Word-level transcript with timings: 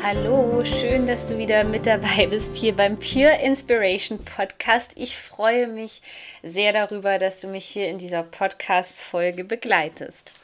Hallo, 0.00 0.64
schön, 0.64 1.08
dass 1.08 1.26
du 1.26 1.38
wieder 1.38 1.64
mit 1.64 1.84
dabei 1.86 2.28
bist 2.28 2.54
hier 2.54 2.74
beim 2.74 2.98
Pure 2.98 3.42
Inspiration 3.42 4.24
Podcast. 4.24 4.92
Ich 4.94 5.18
freue 5.18 5.66
mich 5.66 6.02
sehr 6.44 6.72
darüber, 6.72 7.18
dass 7.18 7.40
du 7.40 7.48
mich 7.48 7.64
hier 7.64 7.88
in 7.88 7.98
dieser 7.98 8.22
Podcast-Folge 8.22 9.42
begleitest. 9.42 10.34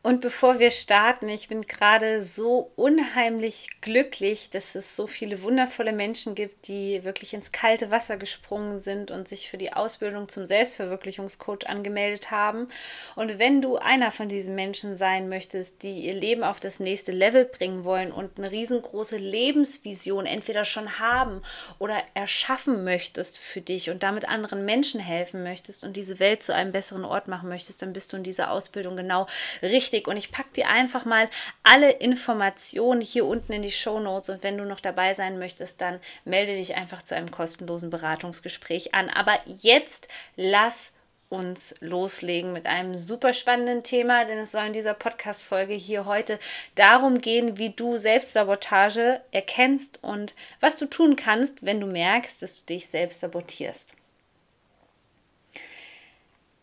Und 0.00 0.20
bevor 0.20 0.60
wir 0.60 0.70
starten, 0.70 1.28
ich 1.28 1.48
bin 1.48 1.62
gerade 1.62 2.22
so 2.22 2.70
unheimlich 2.76 3.68
glücklich, 3.80 4.48
dass 4.48 4.76
es 4.76 4.94
so 4.94 5.08
viele 5.08 5.42
wundervolle 5.42 5.92
Menschen 5.92 6.36
gibt, 6.36 6.68
die 6.68 7.02
wirklich 7.02 7.34
ins 7.34 7.50
kalte 7.50 7.90
Wasser 7.90 8.16
gesprungen 8.16 8.78
sind 8.78 9.10
und 9.10 9.28
sich 9.28 9.50
für 9.50 9.58
die 9.58 9.72
Ausbildung 9.72 10.28
zum 10.28 10.46
Selbstverwirklichungscoach 10.46 11.66
angemeldet 11.66 12.30
haben. 12.30 12.68
Und 13.16 13.40
wenn 13.40 13.60
du 13.60 13.76
einer 13.76 14.12
von 14.12 14.28
diesen 14.28 14.54
Menschen 14.54 14.96
sein 14.96 15.28
möchtest, 15.28 15.82
die 15.82 16.02
ihr 16.02 16.14
Leben 16.14 16.44
auf 16.44 16.60
das 16.60 16.78
nächste 16.78 17.10
Level 17.10 17.44
bringen 17.44 17.82
wollen 17.82 18.12
und 18.12 18.38
eine 18.38 18.52
riesengroße 18.52 19.16
Lebensvision 19.16 20.26
entweder 20.26 20.64
schon 20.64 21.00
haben 21.00 21.42
oder 21.80 21.96
erschaffen 22.14 22.84
möchtest 22.84 23.36
für 23.38 23.60
dich 23.60 23.90
und 23.90 24.04
damit 24.04 24.28
anderen 24.28 24.64
Menschen 24.64 25.00
helfen 25.00 25.42
möchtest 25.42 25.82
und 25.82 25.96
diese 25.96 26.20
Welt 26.20 26.44
zu 26.44 26.54
einem 26.54 26.70
besseren 26.70 27.04
Ort 27.04 27.26
machen 27.26 27.48
möchtest, 27.48 27.82
dann 27.82 27.92
bist 27.92 28.12
du 28.12 28.16
in 28.16 28.22
dieser 28.22 28.52
Ausbildung 28.52 28.96
genau 28.96 29.26
richtig 29.60 29.87
wichtig 29.88 30.06
und 30.06 30.16
ich 30.18 30.32
packe 30.32 30.52
dir 30.54 30.68
einfach 30.68 31.04
mal 31.04 31.28
alle 31.62 31.90
Informationen 31.90 33.00
hier 33.00 33.24
unten 33.24 33.52
in 33.52 33.62
die 33.62 33.72
Show 33.72 34.00
Notes 34.00 34.28
und 34.28 34.42
wenn 34.42 34.58
du 34.58 34.64
noch 34.64 34.80
dabei 34.80 35.14
sein 35.14 35.38
möchtest, 35.38 35.80
dann 35.80 36.00
melde 36.24 36.54
dich 36.54 36.76
einfach 36.76 37.02
zu 37.02 37.16
einem 37.16 37.30
kostenlosen 37.30 37.88
Beratungsgespräch 37.88 38.94
an. 38.94 39.08
Aber 39.08 39.38
jetzt 39.46 40.08
lass 40.36 40.92
uns 41.30 41.74
loslegen 41.80 42.52
mit 42.52 42.66
einem 42.66 42.96
super 42.96 43.32
spannenden 43.32 43.82
Thema, 43.82 44.24
denn 44.24 44.38
es 44.38 44.52
soll 44.52 44.66
in 44.66 44.72
dieser 44.72 44.94
Podcast-Folge 44.94 45.74
hier 45.74 46.04
heute 46.04 46.38
darum 46.74 47.20
gehen, 47.20 47.58
wie 47.58 47.70
du 47.70 47.96
Selbstsabotage 47.96 49.20
erkennst 49.30 50.02
und 50.02 50.34
was 50.60 50.78
du 50.78 50.86
tun 50.86 51.16
kannst, 51.16 51.64
wenn 51.64 51.80
du 51.80 51.86
merkst, 51.86 52.42
dass 52.42 52.60
du 52.60 52.66
dich 52.66 52.88
selbst 52.88 53.20
sabotierst. 53.20 53.94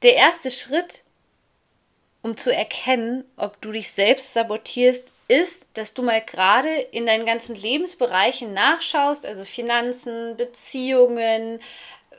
Der 0.01 0.15
erste 0.15 0.51
Schritt 0.51 1.04
um 2.25 2.35
zu 2.35 2.51
erkennen, 2.51 3.23
ob 3.37 3.61
du 3.61 3.71
dich 3.71 3.91
selbst 3.91 4.33
sabotierst, 4.33 5.11
ist, 5.27 5.67
dass 5.75 5.93
du 5.93 6.01
mal 6.01 6.21
gerade 6.21 6.75
in 6.75 7.05
deinen 7.05 7.27
ganzen 7.27 7.55
Lebensbereichen 7.55 8.51
nachschaust, 8.51 9.27
also 9.27 9.45
Finanzen, 9.45 10.35
Beziehungen, 10.35 11.59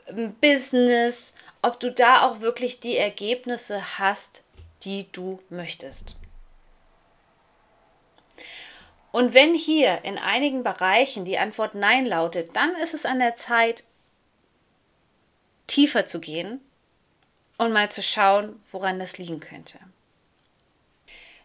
ähm, 0.07 0.33
Business, 0.39 1.33
ob 1.61 1.81
du 1.81 1.91
da 1.91 2.21
auch 2.21 2.39
wirklich 2.39 2.79
die 2.79 2.95
Ergebnisse 2.95 3.99
hast, 3.99 4.43
die 4.83 5.11
du 5.11 5.41
möchtest. 5.49 6.15
Und 9.11 9.33
wenn 9.33 9.55
hier 9.55 10.05
in 10.05 10.17
einigen 10.17 10.63
Bereichen 10.63 11.25
die 11.25 11.37
Antwort 11.37 11.75
Nein 11.75 12.05
lautet, 12.05 12.55
dann 12.55 12.73
ist 12.77 12.93
es 12.93 13.05
an 13.05 13.19
der 13.19 13.35
Zeit, 13.35 13.83
tiefer 15.67 16.05
zu 16.05 16.21
gehen 16.21 16.61
und 17.57 17.73
mal 17.73 17.91
zu 17.91 18.01
schauen, 18.01 18.61
woran 18.71 18.99
das 18.99 19.17
liegen 19.17 19.41
könnte. 19.41 19.79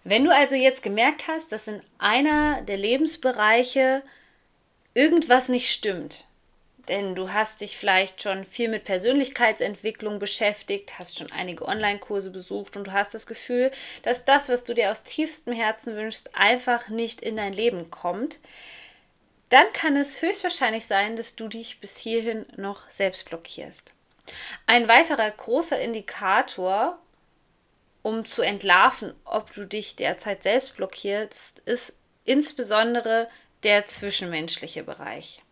Wenn 0.05 0.25
du 0.25 0.35
also 0.35 0.57
jetzt 0.57 0.83
gemerkt 0.83 1.29
hast, 1.29 1.53
dass 1.53 1.69
in 1.69 1.81
einer 1.99 2.63
der 2.63 2.77
Lebensbereiche 2.77 4.03
irgendwas 4.95 5.49
nicht 5.49 5.71
stimmt, 5.71 6.27
denn 6.89 7.15
du 7.15 7.33
hast 7.33 7.61
dich 7.61 7.77
vielleicht 7.77 8.23
schon 8.23 8.45
viel 8.45 8.69
mit 8.69 8.85
Persönlichkeitsentwicklung 8.85 10.19
beschäftigt, 10.19 10.99
hast 10.99 11.19
schon 11.19 11.31
einige 11.31 11.67
Online-Kurse 11.67 12.31
besucht 12.31 12.77
und 12.77 12.89
du 12.89 12.93
hast 12.93 13.15
das 13.15 13.27
Gefühl, 13.27 13.71
dass 14.03 14.25
das, 14.25 14.49
was 14.49 14.65
du 14.65 14.75
dir 14.75 14.91
aus 14.91 15.05
tiefstem 15.05 15.55
Herzen 15.55 15.95
wünschst, 15.95 16.35
einfach 16.35 16.89
nicht 16.89 17.23
in 17.23 17.37
dein 17.37 17.53
Leben 17.53 17.91
kommt, 17.91 18.41
dann 19.49 19.71
kann 19.73 19.97
es 19.97 20.23
höchstwahrscheinlich 20.23 20.87
sein, 20.87 21.15
dass 21.15 21.37
du 21.37 21.47
dich 21.47 21.79
bis 21.79 21.97
hierhin 21.99 22.47
noch 22.57 22.89
selbst 22.91 23.29
blockierst. 23.29 23.93
Ein 24.67 24.89
weiterer 24.89 25.31
großer 25.31 25.79
Indikator 25.79 26.99
um 28.03 28.27
zu 28.27 28.43
entlarven, 28.43 29.15
ob 29.25 29.53
du 29.53 29.65
dich 29.65 29.97
derzeit 29.97 30.43
selbst 30.43 30.77
blockierst, 30.77 31.61
ist 31.61 31.95
insbesondere 32.25 33.29
der 33.63 33.87
zwischenmenschliche 33.87 34.83
Bereich. 34.83 35.43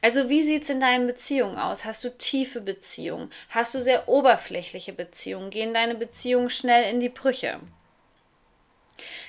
Also 0.00 0.28
wie 0.28 0.42
sieht 0.42 0.64
es 0.64 0.70
in 0.70 0.80
deinen 0.80 1.06
Beziehungen 1.06 1.58
aus? 1.58 1.84
Hast 1.84 2.04
du 2.04 2.10
tiefe 2.10 2.60
Beziehungen? 2.60 3.30
Hast 3.48 3.74
du 3.74 3.80
sehr 3.80 4.08
oberflächliche 4.08 4.92
Beziehungen? 4.92 5.50
Gehen 5.50 5.74
deine 5.74 5.94
Beziehungen 5.94 6.50
schnell 6.50 6.92
in 6.92 7.00
die 7.00 7.08
Brüche? 7.08 7.60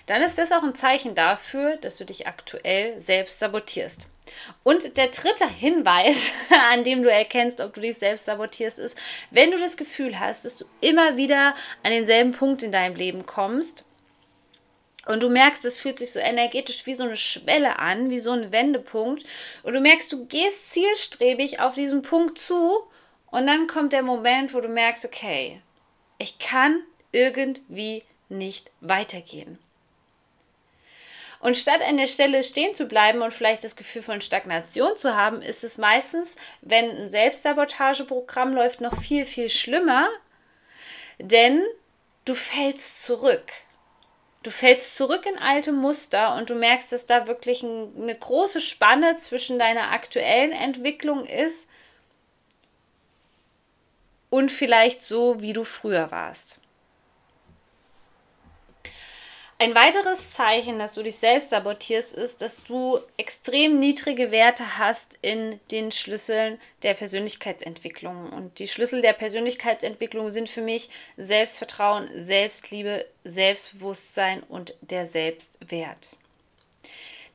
Dann 0.06 0.22
ist 0.22 0.38
das 0.38 0.52
auch 0.52 0.64
ein 0.64 0.76
Zeichen 0.76 1.16
dafür, 1.16 1.78
dass 1.78 1.98
du 1.98 2.06
dich 2.06 2.28
aktuell 2.28 3.00
selbst 3.00 3.40
sabotierst. 3.40 4.08
Und 4.64 4.98
der 4.98 5.08
dritte 5.08 5.48
Hinweis, 5.48 6.32
an 6.72 6.84
dem 6.84 7.04
du 7.04 7.12
erkennst, 7.12 7.62
ob 7.62 7.74
du 7.74 7.82
dich 7.82 7.98
selbst 7.98 8.26
sabotierst, 8.26 8.80
ist, 8.80 8.98
wenn 9.32 9.52
du 9.52 9.60
das 9.60 9.78
Gefühl 9.78 10.20
hast, 10.20 10.46
dass 10.46 10.58
du 10.58 10.66
immer 10.82 11.18
wieder 11.18 11.56
an 11.84 11.92
denselben 11.92 12.32
Punkt 12.32 12.64
in 12.64 12.72
deinem 12.72 12.96
Leben 12.96 13.26
kommst 13.26 13.86
und 15.06 15.22
du 15.22 15.30
merkst, 15.30 15.66
es 15.66 15.78
fühlt 15.78 16.00
sich 16.00 16.14
so 16.14 16.20
energetisch 16.20 16.86
wie 16.86 16.94
so 16.94 17.04
eine 17.04 17.18
Schwelle 17.18 17.80
an, 17.80 18.10
wie 18.10 18.20
so 18.20 18.32
ein 18.32 18.52
Wendepunkt 18.52 19.26
und 19.64 19.74
du 19.74 19.82
merkst, 19.82 20.12
du 20.12 20.26
gehst 20.26 20.74
zielstrebig 20.74 21.60
auf 21.60 21.76
diesen 21.76 22.02
Punkt 22.02 22.40
zu 22.40 22.84
und 23.28 23.48
dann 23.48 23.68
kommt 23.68 23.94
der 23.94 24.04
Moment, 24.04 24.54
wo 24.54 24.62
du 24.62 24.70
merkst, 24.70 25.04
okay, 25.06 25.62
ich 26.20 26.40
kann 26.40 26.82
irgendwie 27.12 28.04
nicht 28.30 28.72
weitergehen. 28.82 29.60
Und 31.44 31.58
statt 31.58 31.82
an 31.82 31.98
der 31.98 32.08
Stelle 32.08 32.42
stehen 32.42 32.74
zu 32.74 32.86
bleiben 32.86 33.22
und 33.22 33.34
vielleicht 33.34 33.66
das 33.66 33.76
Gefühl 33.76 34.02
von 34.02 34.22
Stagnation 34.22 34.96
zu 34.96 35.14
haben, 35.14 35.42
ist 35.42 35.66
es 35.66 35.78
meistens, 35.78 36.38
wenn 36.62 36.90
ein 36.90 37.10
Selbstsabotageprogramm 37.10 38.54
läuft, 38.54 38.80
noch 38.80 39.02
viel, 39.02 39.26
viel 39.26 39.50
schlimmer, 39.50 40.08
denn 41.20 41.62
du 42.24 42.34
fällst 42.34 43.04
zurück. 43.04 43.52
Du 44.44 44.52
fällst 44.52 44.96
zurück 44.96 45.26
in 45.26 45.38
alte 45.38 45.74
Muster 45.74 46.36
und 46.36 46.50
du 46.50 46.56
merkst, 46.56 46.94
dass 46.94 47.08
da 47.08 47.28
wirklich 47.28 47.62
ein, 47.62 47.94
eine 47.98 48.16
große 48.16 48.62
Spanne 48.62 49.18
zwischen 49.18 49.60
deiner 49.60 49.92
aktuellen 49.92 50.54
Entwicklung 50.54 51.26
ist 51.26 51.70
und 54.30 54.50
vielleicht 54.50 55.02
so, 55.02 55.42
wie 55.42 55.54
du 55.54 55.66
früher 55.66 56.10
warst. 56.10 56.58
Ein 59.60 59.76
weiteres 59.76 60.32
Zeichen, 60.32 60.80
dass 60.80 60.94
du 60.94 61.04
dich 61.04 61.16
selbst 61.16 61.52
sabotierst, 61.52 62.14
ist, 62.14 62.42
dass 62.42 62.62
du 62.64 63.00
extrem 63.18 63.80
niedrige 63.80 64.32
Werte 64.32 64.78
hast 64.78 65.18
in 65.22 65.60
den 65.72 65.92
Schlüsseln 65.92 66.60
der 66.82 66.96
Persönlichkeitsentwicklung. 66.96 68.30
Und 68.34 68.60
die 68.60 68.68
Schlüssel 68.68 69.02
der 69.02 69.14
Persönlichkeitsentwicklung 69.14 70.32
sind 70.32 70.50
für 70.50 70.62
mich 70.62 70.90
Selbstvertrauen, 71.18 72.10
Selbstliebe, 72.16 73.06
Selbstbewusstsein 73.24 74.44
und 74.44 74.76
der 74.82 75.06
Selbstwert. 75.06 76.18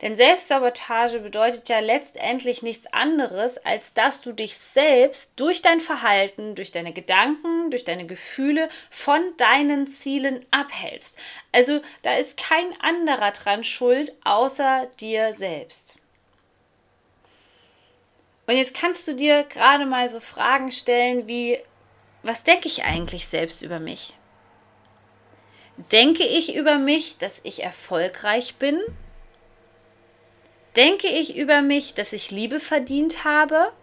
Denn 0.01 0.15
Selbstsabotage 0.15 1.19
bedeutet 1.19 1.67
ja 1.67 1.79
letztendlich 1.79 2.61
nichts 2.61 2.87
anderes, 2.93 3.57
als 3.65 3.93
dass 3.93 4.21
du 4.21 4.31
dich 4.31 4.57
selbst 4.57 5.33
durch 5.37 5.61
dein 5.61 5.81
Verhalten, 5.81 6.55
durch 6.55 6.71
deine 6.71 6.93
Gedanken, 6.93 7.69
durch 7.69 7.83
deine 7.83 8.05
Gefühle 8.05 8.69
von 8.89 9.21
deinen 9.35 9.87
Zielen 9.87 10.45
abhältst. 10.51 11.17
Also 11.51 11.81
da 12.01 12.13
ist 12.13 12.37
kein 12.37 12.79
anderer 12.79 13.31
dran 13.31 13.65
schuld, 13.65 14.13
außer 14.23 14.87
dir 15.01 15.33
selbst. 15.33 15.97
Und 18.47 18.55
jetzt 18.55 18.73
kannst 18.73 19.07
du 19.07 19.13
dir 19.13 19.43
gerade 19.43 19.85
mal 19.85 20.07
so 20.07 20.21
Fragen 20.21 20.71
stellen 20.71 21.27
wie, 21.27 21.59
was 22.23 22.43
denke 22.43 22.67
ich 22.67 22.83
eigentlich 22.83 23.27
selbst 23.27 23.61
über 23.61 23.79
mich? 23.79 24.13
Denke 25.91 26.23
ich 26.23 26.55
über 26.55 26.77
mich, 26.77 27.17
dass 27.17 27.41
ich 27.43 27.63
erfolgreich 27.63 28.55
bin? 28.55 28.81
Denke 30.79 31.07
ich 31.07 31.35
über 31.35 31.61
mich, 31.61 31.93
dass 31.93 32.13
ich 32.13 32.31
Liebe 32.31 32.61
verdient 32.61 33.25
habe? 33.25 33.73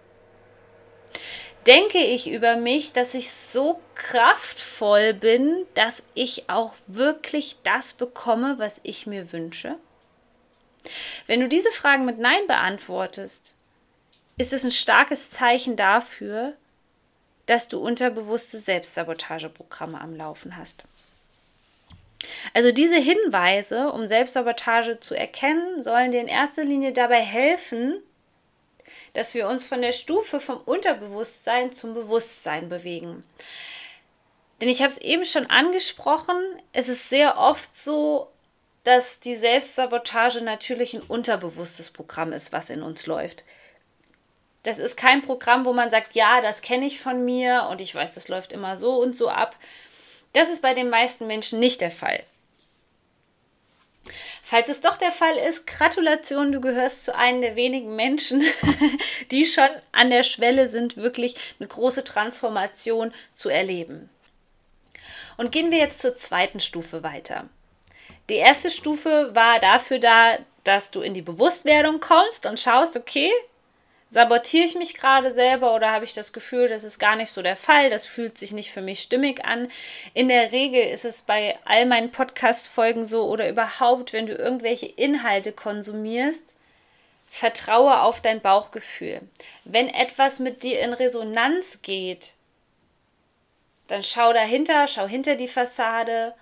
Denke 1.67 1.99
ich 1.99 2.31
über 2.31 2.57
mich, 2.57 2.95
dass 2.95 3.13
ich 3.13 3.31
so 3.31 3.83
kraftvoll 3.95 5.13
bin, 5.13 5.67
dass 5.75 6.05
ich 6.15 6.49
auch 6.49 6.73
wirklich 6.87 7.59
das 7.65 7.93
bekomme, 7.93 8.59
was 8.59 8.81
ich 8.83 9.07
mir 9.07 9.31
wünsche? 9.31 9.77
Wenn 11.27 11.41
du 11.41 11.49
diese 11.49 11.71
Fragen 11.71 12.07
mit 12.07 12.19
Nein 12.19 12.47
beantwortest, 12.47 13.57
ist 14.39 14.55
es 14.55 14.65
ein 14.65 14.73
starkes 14.73 15.31
Zeichen 15.31 15.77
dafür, 15.77 16.55
dass 17.45 17.69
du 17.69 17.79
unterbewusste 17.79 18.59
Selbstsabotageprogramme 18.59 20.01
am 20.01 20.17
Laufen 20.17 20.57
hast. 20.57 20.87
Also 22.55 22.73
diese 22.73 22.97
Hinweise, 22.97 23.93
um 23.93 24.07
Selbstsabotage 24.07 25.01
zu 25.01 25.15
erkennen, 25.15 25.83
sollen 25.83 26.11
dir 26.11 26.21
in 26.21 26.29
erster 26.29 26.65
Linie 26.65 26.93
dabei 26.93 27.21
helfen, 27.21 28.03
dass 29.13 29.35
wir 29.35 29.49
uns 29.49 29.65
von 29.65 29.83
der 29.83 29.93
Stufe 29.93 30.41
vom 30.41 30.59
Unterbewusstsein 30.59 31.73
zum 31.73 31.95
Bewusstsein 31.95 32.69
bewegen. 32.69 33.25
Denn 34.61 34.69
ich 34.69 34.83
habe 34.83 34.93
es 34.93 34.99
eben 34.99 35.25
schon 35.25 35.47
angesprochen, 35.47 36.37
es 36.73 36.89
ist 36.89 37.09
sehr 37.09 37.39
oft 37.39 37.77
so, 37.77 38.29
dass 38.85 39.21
die 39.21 39.37
Selbstsabotage 39.37 40.43
natürlich 40.43 40.95
ein 40.95 41.03
unterbewusstes 41.03 41.91
Programm 41.91 42.33
ist, 42.33 42.53
was 42.53 42.71
in 42.71 42.83
uns 42.83 43.07
läuft. 43.07 43.45
Das 44.63 44.79
ist 44.79 44.97
kein 44.97 45.23
Programm, 45.23 45.65
wo 45.65 45.73
man 45.73 45.91
sagt, 45.91 46.15
ja, 46.15 46.41
das 46.41 46.63
kenne 46.63 46.87
ich 46.87 47.01
von 47.01 47.25
mir 47.25 47.69
und 47.71 47.81
ich 47.81 47.95
weiß, 47.95 48.13
das 48.13 48.29
läuft 48.29 48.53
immer 48.53 48.77
so 48.77 48.97
und 48.97 49.17
so 49.17 49.29
ab. 49.29 49.57
Das 50.37 50.51
ist 50.51 50.61
bei 50.61 50.75
den 50.75 50.91
meisten 50.91 51.27
Menschen 51.27 51.61
nicht 51.61 51.81
der 51.81 51.91
Fall. 51.91 52.23
Falls 54.43 54.69
es 54.69 54.83
doch 54.83 54.99
der 54.99 55.11
Fall 55.11 55.35
ist, 55.39 55.67
Gratulation, 55.67 56.53
du 56.53 56.61
gehörst 56.61 57.07
zu 57.07 57.17
einem 57.17 57.41
der 57.41 57.57
wenigen 57.57 57.97
Menschen, 57.97 58.45
die 59.31 59.47
schon 59.47 59.71
an 59.93 60.11
der 60.11 60.25
Schwelle 60.25 60.69
sind, 60.69 60.99
wirklich 60.99 61.37
eine 61.59 61.69
große 61.69 62.05
Transformation 62.05 63.15
zu 63.33 63.49
erleben. 63.49 64.11
Und 65.39 65.53
gehen 65.53 65.71
wir 65.71 65.79
jetzt 65.79 66.03
zur 66.03 66.19
zweiten 66.19 66.61
Stufe 66.61 67.03
weiter. 67.03 67.49
Die 68.29 68.35
erste 68.35 68.71
Stufe 68.71 69.35
war 69.35 69.59
dafür 69.59 70.01
da, 70.01 70.37
dass 70.65 70.91
du 70.91 71.01
in 71.01 71.15
die 71.15 71.23
Bewusstwerdung 71.23 71.99
kommst 72.01 72.45
und 72.45 72.61
schaust, 72.61 72.95
okay, 72.95 73.33
Sabotiere 74.09 74.65
ich 74.65 74.77
mich 74.77 74.95
gerade 74.95 75.33
selber 75.33 75.75
oder 75.75 75.91
habe 75.91 76.05
ich 76.05 76.13
das 76.13 76.33
Gefühl, 76.33 76.69
das 76.69 76.85
ist 76.85 76.99
gar 76.99 77.17
nicht 77.17 77.33
so 77.33 77.43
der 77.43 77.57
Fall, 77.57 77.91
das 77.91 78.07
fühlt 78.07 78.39
sich 78.39 78.53
nicht 78.53 78.71
für 78.71 78.81
mich 78.81 79.01
stimmig 79.01 79.45
an? 79.45 79.69
In 80.15 80.29
der 80.29 80.53
Regel 80.53 80.83
ist 80.83 81.05
es 81.05 81.23
bei 81.23 81.59
all 81.65 81.87
meinen 81.87 82.13
Podcast-Folgen 82.13 83.05
so 83.05 83.27
oder 83.27 83.49
überhaupt, 83.49 84.13
wenn 84.13 84.27
du 84.27 84.35
irgendwelche 84.35 84.87
Inhalte 84.87 85.53
konsumierst, 85.53 86.55
vertraue 87.29 88.01
auf 88.01 88.23
dein 88.23 88.41
Bauchgefühl. 88.41 89.21
Wenn 89.65 89.89
etwas 89.89 90.39
mit 90.39 90.63
dir 90.63 90.81
in 90.81 90.93
Resonanz 90.93 91.81
geht, 91.83 92.33
dann 93.89 94.05
schau 94.05 94.33
dahinter, 94.33 94.87
schau 94.87 95.07
hinter 95.07 95.35
die 95.35 95.49
Fassade 95.49 96.35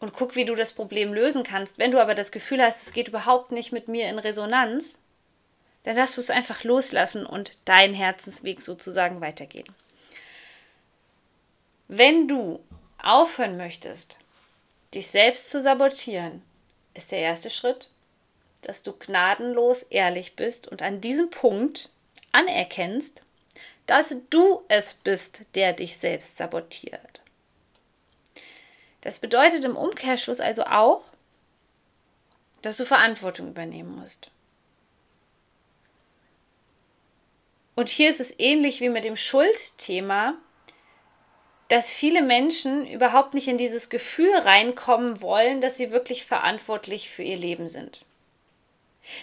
und 0.00 0.14
guck, 0.14 0.34
wie 0.34 0.44
du 0.44 0.54
das 0.54 0.72
Problem 0.72 1.12
lösen 1.12 1.42
kannst. 1.42 1.78
Wenn 1.78 1.90
du 1.90 2.00
aber 2.00 2.14
das 2.14 2.32
Gefühl 2.32 2.62
hast, 2.62 2.86
es 2.86 2.92
geht 2.92 3.08
überhaupt 3.08 3.52
nicht 3.52 3.70
mit 3.70 3.88
mir 3.88 4.08
in 4.08 4.18
Resonanz, 4.18 4.98
dann 5.88 5.96
darfst 5.96 6.18
du 6.18 6.20
es 6.20 6.28
einfach 6.28 6.64
loslassen 6.64 7.24
und 7.24 7.56
deinen 7.64 7.94
Herzensweg 7.94 8.60
sozusagen 8.60 9.22
weitergehen. 9.22 9.74
Wenn 11.88 12.28
du 12.28 12.62
aufhören 13.02 13.56
möchtest, 13.56 14.18
dich 14.92 15.06
selbst 15.06 15.48
zu 15.48 15.62
sabotieren, 15.62 16.42
ist 16.92 17.10
der 17.10 17.20
erste 17.20 17.48
Schritt, 17.48 17.88
dass 18.60 18.82
du 18.82 18.92
gnadenlos 18.92 19.82
ehrlich 19.84 20.36
bist 20.36 20.68
und 20.68 20.82
an 20.82 21.00
diesem 21.00 21.30
Punkt 21.30 21.88
anerkennst, 22.32 23.22
dass 23.86 24.14
du 24.28 24.62
es 24.68 24.92
bist, 24.92 25.46
der 25.54 25.72
dich 25.72 25.96
selbst 25.96 26.36
sabotiert. 26.36 27.22
Das 29.00 29.20
bedeutet 29.20 29.64
im 29.64 29.74
Umkehrschluss 29.74 30.40
also 30.40 30.64
auch, 30.64 31.04
dass 32.60 32.76
du 32.76 32.84
Verantwortung 32.84 33.48
übernehmen 33.48 33.98
musst. 33.98 34.30
Und 37.78 37.90
hier 37.90 38.10
ist 38.10 38.18
es 38.18 38.34
ähnlich 38.40 38.80
wie 38.80 38.88
mit 38.88 39.04
dem 39.04 39.14
Schuldthema, 39.16 40.34
dass 41.68 41.92
viele 41.92 42.22
Menschen 42.22 42.84
überhaupt 42.84 43.34
nicht 43.34 43.46
in 43.46 43.56
dieses 43.56 43.88
Gefühl 43.88 44.34
reinkommen 44.36 45.22
wollen, 45.22 45.60
dass 45.60 45.76
sie 45.76 45.92
wirklich 45.92 46.26
verantwortlich 46.26 47.08
für 47.08 47.22
ihr 47.22 47.36
Leben 47.36 47.68
sind. 47.68 48.04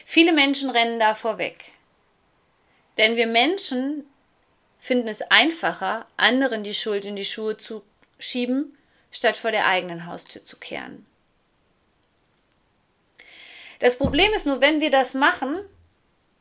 Viele 0.05 0.31
Menschen 0.31 0.69
rennen 0.69 1.01
davor 1.01 1.37
weg. 1.37 1.73
Denn 2.97 3.17
wir 3.17 3.27
Menschen 3.27 4.05
finden 4.79 5.09
es 5.09 5.21
einfacher, 5.21 6.07
anderen 6.15 6.63
die 6.63 6.73
Schuld 6.73 7.03
in 7.03 7.17
die 7.17 7.25
Schuhe 7.25 7.57
zu 7.57 7.83
schieben, 8.19 8.77
statt 9.11 9.35
vor 9.35 9.51
der 9.51 9.67
eigenen 9.67 10.05
Haustür 10.05 10.45
zu 10.45 10.55
kehren. 10.55 11.05
Das 13.79 13.97
Problem 13.97 14.31
ist 14.31 14.45
nur, 14.45 14.61
wenn 14.61 14.79
wir 14.79 14.91
das 14.91 15.13
machen, 15.13 15.59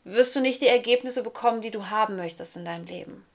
wirst 0.04 0.36
du 0.36 0.40
nicht 0.40 0.60
die 0.60 0.68
Ergebnisse 0.68 1.22
bekommen, 1.22 1.60
die 1.60 1.70
du 1.70 1.90
haben 1.90 2.16
möchtest 2.16 2.56
in 2.56 2.64
deinem 2.64 2.86
Leben. 2.86 3.26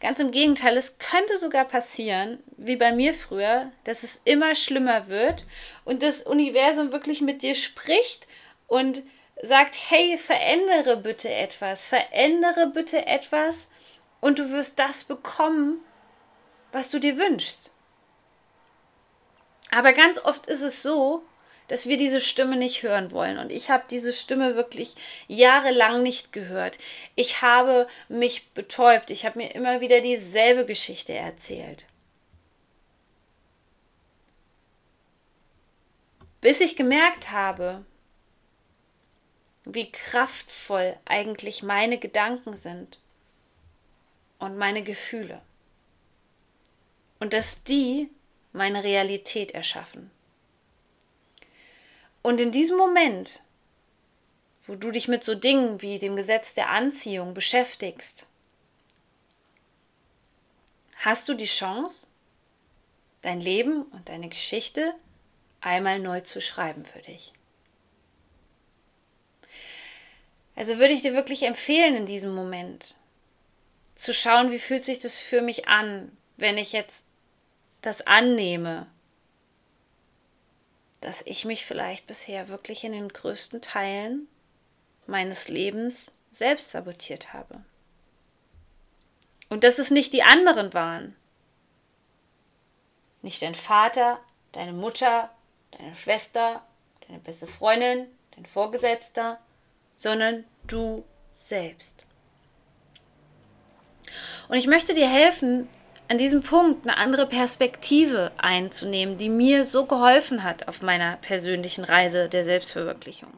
Ganz 0.00 0.18
im 0.18 0.30
Gegenteil, 0.30 0.76
es 0.76 0.98
könnte 0.98 1.38
sogar 1.38 1.64
passieren, 1.64 2.42
wie 2.56 2.76
bei 2.76 2.92
mir 2.92 3.14
früher, 3.14 3.70
dass 3.84 4.02
es 4.02 4.20
immer 4.24 4.54
schlimmer 4.54 5.08
wird 5.08 5.46
und 5.84 6.02
das 6.02 6.22
Universum 6.22 6.92
wirklich 6.92 7.20
mit 7.20 7.42
dir 7.42 7.54
spricht 7.54 8.26
und 8.66 9.02
sagt, 9.42 9.76
hey, 9.88 10.18
verändere 10.18 10.96
bitte 10.96 11.32
etwas, 11.32 11.86
verändere 11.86 12.66
bitte 12.66 13.06
etwas 13.06 13.68
und 14.20 14.38
du 14.38 14.50
wirst 14.50 14.78
das 14.78 15.04
bekommen, 15.04 15.78
was 16.72 16.90
du 16.90 16.98
dir 16.98 17.16
wünschst. 17.16 17.72
Aber 19.70 19.92
ganz 19.92 20.18
oft 20.18 20.46
ist 20.46 20.62
es 20.62 20.82
so, 20.82 21.22
dass 21.70 21.86
wir 21.86 21.96
diese 21.96 22.20
Stimme 22.20 22.56
nicht 22.56 22.82
hören 22.82 23.12
wollen. 23.12 23.38
Und 23.38 23.52
ich 23.52 23.70
habe 23.70 23.84
diese 23.88 24.12
Stimme 24.12 24.56
wirklich 24.56 24.96
jahrelang 25.28 26.02
nicht 26.02 26.32
gehört. 26.32 26.78
Ich 27.14 27.42
habe 27.42 27.86
mich 28.08 28.48
betäubt. 28.48 29.10
Ich 29.10 29.24
habe 29.24 29.38
mir 29.38 29.54
immer 29.54 29.80
wieder 29.80 30.00
dieselbe 30.00 30.66
Geschichte 30.66 31.12
erzählt. 31.12 31.86
Bis 36.40 36.60
ich 36.60 36.74
gemerkt 36.74 37.30
habe, 37.30 37.84
wie 39.64 39.92
kraftvoll 39.92 40.96
eigentlich 41.04 41.62
meine 41.62 41.98
Gedanken 41.98 42.56
sind 42.56 42.98
und 44.40 44.58
meine 44.58 44.82
Gefühle. 44.82 45.40
Und 47.20 47.32
dass 47.32 47.62
die 47.62 48.10
meine 48.52 48.82
Realität 48.82 49.52
erschaffen. 49.52 50.10
Und 52.22 52.40
in 52.40 52.52
diesem 52.52 52.76
Moment, 52.76 53.42
wo 54.64 54.74
du 54.74 54.90
dich 54.90 55.08
mit 55.08 55.24
so 55.24 55.34
Dingen 55.34 55.80
wie 55.82 55.98
dem 55.98 56.16
Gesetz 56.16 56.54
der 56.54 56.70
Anziehung 56.70 57.34
beschäftigst, 57.34 58.26
hast 60.96 61.28
du 61.28 61.34
die 61.34 61.46
Chance, 61.46 62.08
dein 63.22 63.40
Leben 63.40 63.82
und 63.84 64.08
deine 64.08 64.28
Geschichte 64.28 64.94
einmal 65.60 65.98
neu 65.98 66.20
zu 66.20 66.40
schreiben 66.40 66.84
für 66.84 67.00
dich. 67.00 67.32
Also 70.56 70.78
würde 70.78 70.92
ich 70.92 71.02
dir 71.02 71.14
wirklich 71.14 71.42
empfehlen 71.44 71.94
in 71.94 72.06
diesem 72.06 72.34
Moment 72.34 72.96
zu 73.94 74.12
schauen, 74.12 74.50
wie 74.50 74.58
fühlt 74.58 74.84
sich 74.84 74.98
das 74.98 75.18
für 75.18 75.42
mich 75.42 75.68
an, 75.68 76.16
wenn 76.36 76.58
ich 76.58 76.72
jetzt 76.72 77.06
das 77.82 78.02
annehme, 78.06 78.86
dass 81.00 81.22
ich 81.22 81.44
mich 81.44 81.64
vielleicht 81.64 82.06
bisher 82.06 82.48
wirklich 82.48 82.84
in 82.84 82.92
den 82.92 83.08
größten 83.08 83.62
Teilen 83.62 84.28
meines 85.06 85.48
Lebens 85.48 86.12
selbst 86.30 86.70
sabotiert 86.70 87.32
habe. 87.32 87.62
Und 89.48 89.64
dass 89.64 89.78
es 89.78 89.90
nicht 89.90 90.12
die 90.12 90.22
anderen 90.22 90.72
waren. 90.74 91.16
Nicht 93.22 93.42
dein 93.42 93.54
Vater, 93.54 94.20
deine 94.52 94.72
Mutter, 94.72 95.30
deine 95.72 95.94
Schwester, 95.94 96.62
deine 97.06 97.18
beste 97.18 97.46
Freundin, 97.46 98.06
dein 98.36 98.46
Vorgesetzter, 98.46 99.40
sondern 99.96 100.44
du 100.66 101.04
selbst. 101.32 102.04
Und 104.48 104.56
ich 104.56 104.66
möchte 104.66 104.94
dir 104.94 105.08
helfen, 105.08 105.68
an 106.10 106.18
diesem 106.18 106.42
Punkt 106.42 106.88
eine 106.88 106.98
andere 106.98 107.24
Perspektive 107.24 108.32
einzunehmen, 108.36 109.16
die 109.16 109.28
mir 109.28 109.62
so 109.62 109.86
geholfen 109.86 110.42
hat 110.42 110.66
auf 110.66 110.82
meiner 110.82 111.16
persönlichen 111.18 111.84
Reise 111.84 112.28
der 112.28 112.42
Selbstverwirklichung. 112.42 113.30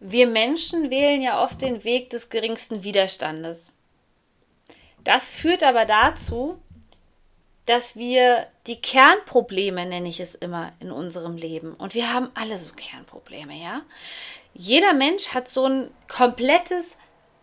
Wir 0.00 0.26
Menschen 0.26 0.90
wählen 0.90 1.22
ja 1.22 1.40
oft 1.40 1.62
den 1.62 1.84
Weg 1.84 2.10
des 2.10 2.30
geringsten 2.30 2.82
Widerstandes. 2.82 3.72
Das 5.04 5.30
führt 5.30 5.62
aber 5.62 5.84
dazu, 5.84 6.58
dass 7.64 7.94
wir 7.94 8.48
die 8.66 8.80
Kernprobleme, 8.80 9.86
nenne 9.86 10.08
ich 10.08 10.18
es 10.18 10.34
immer, 10.34 10.72
in 10.80 10.90
unserem 10.90 11.36
Leben, 11.36 11.74
und 11.74 11.94
wir 11.94 12.12
haben 12.12 12.28
alle 12.34 12.58
so 12.58 12.74
Kernprobleme, 12.74 13.54
ja. 13.54 13.82
Jeder 14.52 14.94
Mensch 14.94 15.28
hat 15.28 15.48
so 15.48 15.66
ein 15.66 15.90
komplettes 16.08 16.96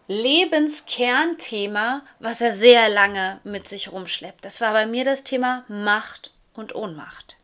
Lebenskernthema, 0.08 2.02
was 2.20 2.42
er 2.42 2.52
sehr 2.52 2.90
lange 2.90 3.40
mit 3.44 3.68
sich 3.70 3.92
rumschleppt. 3.92 4.44
Das 4.44 4.60
war 4.60 4.74
bei 4.74 4.86
mir 4.86 5.06
das 5.06 5.24
Thema 5.24 5.64
Macht 5.68 6.32
und 6.54 6.76
Ohnmacht. 6.76 7.38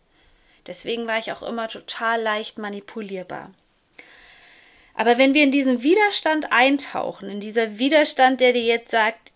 Deswegen 0.67 1.07
war 1.07 1.17
ich 1.17 1.31
auch 1.31 1.41
immer 1.41 1.67
total 1.67 2.21
leicht 2.21 2.57
manipulierbar. 2.57 3.51
Aber 4.93 5.17
wenn 5.17 5.33
wir 5.33 5.43
in 5.43 5.51
diesen 5.51 5.81
Widerstand 5.81 6.51
eintauchen, 6.51 7.29
in 7.29 7.39
dieser 7.39 7.79
Widerstand, 7.79 8.41
der 8.41 8.51
dir 8.51 8.63
jetzt 8.63 8.91
sagt, 8.91 9.31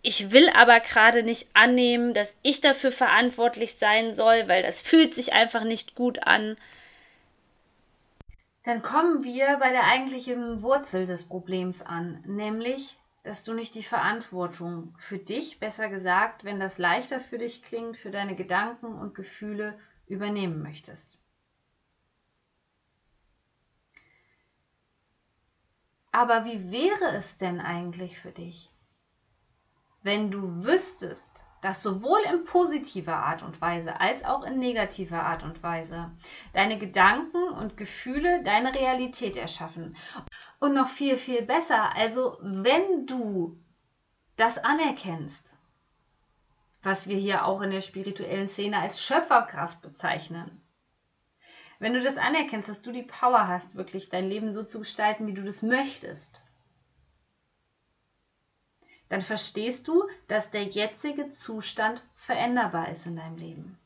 ich 0.00 0.32
will 0.32 0.48
aber 0.50 0.80
gerade 0.80 1.22
nicht 1.22 1.48
annehmen, 1.54 2.14
dass 2.14 2.36
ich 2.42 2.60
dafür 2.60 2.90
verantwortlich 2.90 3.74
sein 3.74 4.14
soll, 4.14 4.48
weil 4.48 4.62
das 4.62 4.80
fühlt 4.80 5.14
sich 5.14 5.32
einfach 5.32 5.64
nicht 5.64 5.94
gut 5.94 6.26
an, 6.26 6.56
dann 8.64 8.80
kommen 8.80 9.22
wir 9.22 9.58
bei 9.58 9.70
der 9.70 9.84
eigentlichen 9.84 10.62
Wurzel 10.62 11.06
des 11.06 11.28
Problems 11.28 11.82
an, 11.82 12.22
nämlich, 12.26 12.98
dass 13.22 13.42
du 13.44 13.52
nicht 13.52 13.74
die 13.74 13.82
Verantwortung 13.82 14.94
für 14.96 15.18
dich, 15.18 15.60
besser 15.60 15.88
gesagt, 15.90 16.44
wenn 16.44 16.58
das 16.58 16.78
leichter 16.78 17.20
für 17.20 17.38
dich 17.38 17.62
klingt, 17.62 17.96
für 17.96 18.10
deine 18.10 18.34
Gedanken 18.34 18.86
und 18.86 19.14
Gefühle 19.14 19.78
übernehmen 20.06 20.62
möchtest. 20.62 21.18
Aber 26.10 26.46
wie 26.46 26.70
wäre 26.70 27.16
es 27.16 27.36
denn 27.36 27.60
eigentlich 27.60 28.18
für 28.18 28.30
dich, 28.30 28.70
wenn 30.02 30.30
du 30.30 30.64
wüsstest, 30.64 31.43
dass 31.64 31.82
sowohl 31.82 32.20
in 32.30 32.44
positiver 32.44 33.16
Art 33.16 33.42
und 33.42 33.58
Weise 33.62 33.98
als 33.98 34.22
auch 34.22 34.42
in 34.42 34.58
negativer 34.58 35.22
Art 35.22 35.42
und 35.42 35.62
Weise 35.62 36.12
deine 36.52 36.78
Gedanken 36.78 37.42
und 37.48 37.78
Gefühle 37.78 38.42
deine 38.44 38.74
Realität 38.74 39.38
erschaffen. 39.38 39.96
Und 40.60 40.74
noch 40.74 40.90
viel, 40.90 41.16
viel 41.16 41.40
besser, 41.40 41.96
also 41.96 42.36
wenn 42.42 43.06
du 43.06 43.58
das 44.36 44.58
anerkennst, 44.58 45.56
was 46.82 47.08
wir 47.08 47.16
hier 47.16 47.46
auch 47.46 47.62
in 47.62 47.70
der 47.70 47.80
spirituellen 47.80 48.48
Szene 48.48 48.80
als 48.80 49.00
Schöpferkraft 49.00 49.80
bezeichnen. 49.80 50.60
Wenn 51.78 51.94
du 51.94 52.02
das 52.02 52.18
anerkennst, 52.18 52.68
dass 52.68 52.82
du 52.82 52.92
die 52.92 53.04
Power 53.04 53.48
hast, 53.48 53.74
wirklich 53.74 54.10
dein 54.10 54.28
Leben 54.28 54.52
so 54.52 54.64
zu 54.64 54.80
gestalten, 54.80 55.26
wie 55.26 55.32
du 55.32 55.42
das 55.42 55.62
möchtest, 55.62 56.43
dann 59.08 59.22
verstehst 59.22 59.88
du, 59.88 60.08
dass 60.28 60.50
der 60.50 60.64
jetzige 60.64 61.30
Zustand 61.30 62.02
veränderbar 62.14 62.88
ist 62.88 63.06
in 63.06 63.16
deinem 63.16 63.36
Leben. 63.36 63.78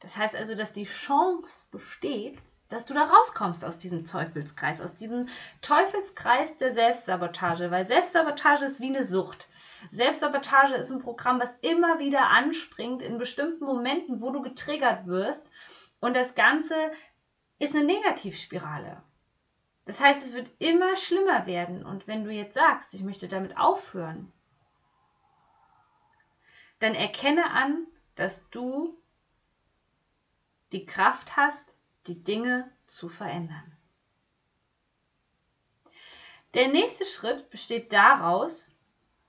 Das 0.00 0.16
heißt 0.16 0.36
also, 0.36 0.54
dass 0.54 0.72
die 0.72 0.84
Chance 0.84 1.66
besteht, 1.70 2.38
dass 2.68 2.84
du 2.84 2.94
da 2.94 3.04
rauskommst 3.04 3.64
aus 3.64 3.78
diesem 3.78 4.04
Teufelskreis, 4.04 4.80
aus 4.80 4.94
diesem 4.94 5.28
Teufelskreis 5.62 6.56
der 6.58 6.72
Selbstsabotage, 6.72 7.70
weil 7.70 7.86
Selbstsabotage 7.86 8.64
ist 8.64 8.80
wie 8.80 8.88
eine 8.88 9.04
Sucht. 9.04 9.48
Selbstsabotage 9.92 10.74
ist 10.74 10.90
ein 10.90 11.00
Programm, 11.00 11.40
was 11.40 11.54
immer 11.60 11.98
wieder 11.98 12.30
anspringt 12.30 13.02
in 13.02 13.18
bestimmten 13.18 13.64
Momenten, 13.64 14.20
wo 14.20 14.30
du 14.30 14.42
getriggert 14.42 15.06
wirst. 15.06 15.50
Und 16.00 16.16
das 16.16 16.34
Ganze 16.34 16.74
ist 17.58 17.74
eine 17.74 17.84
Negativspirale. 17.84 19.02
Das 19.86 20.00
heißt, 20.00 20.26
es 20.26 20.34
wird 20.34 20.50
immer 20.58 20.96
schlimmer 20.96 21.46
werden. 21.46 21.86
Und 21.86 22.06
wenn 22.06 22.24
du 22.24 22.30
jetzt 22.30 22.54
sagst, 22.54 22.92
ich 22.92 23.02
möchte 23.02 23.28
damit 23.28 23.56
aufhören, 23.56 24.32
dann 26.80 26.94
erkenne 26.94 27.50
an, 27.52 27.86
dass 28.16 28.48
du 28.50 29.00
die 30.72 30.84
Kraft 30.84 31.36
hast, 31.36 31.74
die 32.06 32.22
Dinge 32.22 32.70
zu 32.86 33.08
verändern. 33.08 33.76
Der 36.54 36.68
nächste 36.68 37.04
Schritt 37.04 37.48
besteht 37.50 37.92
daraus, 37.92 38.75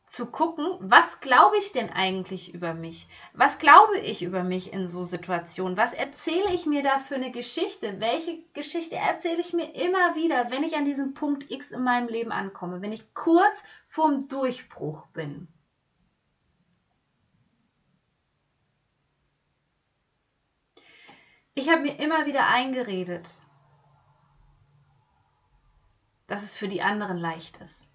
zu 0.07 0.25
gucken, 0.31 0.65
was 0.79 1.19
glaube 1.19 1.57
ich 1.57 1.73
denn 1.73 1.89
eigentlich 1.89 2.53
über 2.53 2.73
mich? 2.73 3.09
Was 3.33 3.59
glaube 3.59 3.99
ich 3.99 4.23
über 4.23 4.41
mich 4.41 4.71
in 4.71 4.87
so 4.87 5.03
Situationen? 5.03 5.75
Was 5.75 5.93
erzähle 5.93 6.53
ich 6.53 6.65
mir 6.65 6.81
da 6.81 6.97
für 6.97 7.15
eine 7.15 7.29
Geschichte? 7.29 7.99
Welche 7.99 8.41
Geschichte 8.53 8.95
erzähle 8.95 9.41
ich 9.41 9.51
mir 9.51 9.75
immer 9.75 10.15
wieder, 10.15 10.49
wenn 10.49 10.63
ich 10.63 10.75
an 10.77 10.85
diesem 10.85 11.13
Punkt 11.13 11.51
X 11.51 11.71
in 11.71 11.83
meinem 11.83 12.07
Leben 12.07 12.31
ankomme, 12.31 12.81
wenn 12.81 12.93
ich 12.93 13.13
kurz 13.13 13.63
vorm 13.87 14.29
Durchbruch 14.29 15.05
bin? 15.07 15.49
Ich 21.53 21.69
habe 21.69 21.81
mir 21.81 21.99
immer 21.99 22.25
wieder 22.25 22.47
eingeredet, 22.47 23.41
dass 26.27 26.43
es 26.43 26.55
für 26.55 26.69
die 26.69 26.81
anderen 26.81 27.17
leicht 27.17 27.57
ist, 27.57 27.85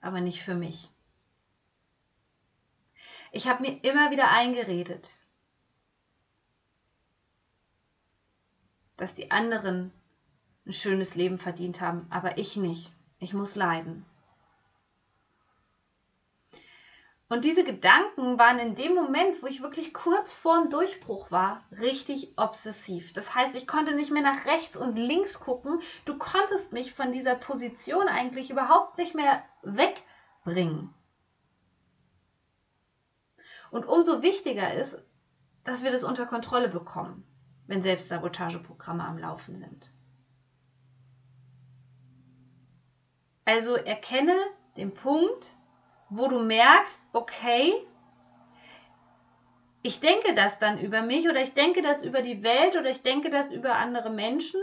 aber 0.00 0.20
nicht 0.20 0.42
für 0.42 0.54
mich. 0.54 0.88
Ich 3.32 3.48
habe 3.48 3.62
mir 3.62 3.82
immer 3.82 4.10
wieder 4.10 4.30
eingeredet, 4.30 5.14
dass 8.98 9.14
die 9.14 9.30
anderen 9.30 9.90
ein 10.66 10.74
schönes 10.74 11.14
Leben 11.14 11.38
verdient 11.38 11.80
haben, 11.80 12.06
aber 12.10 12.36
ich 12.36 12.56
nicht. 12.56 12.92
Ich 13.18 13.32
muss 13.32 13.56
leiden. 13.56 14.04
Und 17.30 17.46
diese 17.46 17.64
Gedanken 17.64 18.38
waren 18.38 18.58
in 18.58 18.74
dem 18.74 18.94
Moment, 18.94 19.42
wo 19.42 19.46
ich 19.46 19.62
wirklich 19.62 19.94
kurz 19.94 20.34
vorm 20.34 20.68
Durchbruch 20.68 21.30
war, 21.30 21.64
richtig 21.70 22.34
obsessiv. 22.36 23.14
Das 23.14 23.34
heißt, 23.34 23.54
ich 23.54 23.66
konnte 23.66 23.94
nicht 23.94 24.10
mehr 24.10 24.22
nach 24.22 24.44
rechts 24.44 24.76
und 24.76 24.96
links 24.96 25.40
gucken. 25.40 25.80
Du 26.04 26.18
konntest 26.18 26.74
mich 26.74 26.92
von 26.92 27.12
dieser 27.12 27.34
Position 27.34 28.06
eigentlich 28.08 28.50
überhaupt 28.50 28.98
nicht 28.98 29.14
mehr 29.14 29.42
wegbringen. 29.62 30.92
Und 33.72 33.86
umso 33.86 34.20
wichtiger 34.20 34.74
ist, 34.74 35.02
dass 35.64 35.82
wir 35.82 35.90
das 35.90 36.04
unter 36.04 36.26
Kontrolle 36.26 36.68
bekommen, 36.68 37.24
wenn 37.66 37.80
Selbstsabotageprogramme 37.80 39.02
am 39.02 39.16
Laufen 39.16 39.56
sind. 39.56 39.90
Also 43.46 43.74
erkenne 43.74 44.36
den 44.76 44.92
Punkt, 44.92 45.56
wo 46.10 46.28
du 46.28 46.40
merkst, 46.40 47.00
okay, 47.14 47.72
ich 49.80 50.00
denke 50.00 50.34
das 50.34 50.58
dann 50.58 50.78
über 50.78 51.00
mich 51.00 51.26
oder 51.26 51.40
ich 51.40 51.54
denke 51.54 51.80
das 51.80 52.02
über 52.02 52.20
die 52.20 52.42
Welt 52.42 52.76
oder 52.76 52.90
ich 52.90 53.02
denke 53.02 53.30
das 53.30 53.50
über 53.50 53.76
andere 53.76 54.10
Menschen 54.10 54.60